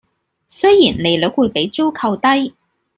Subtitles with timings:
[0.47, 2.55] 雖然利率會比租購低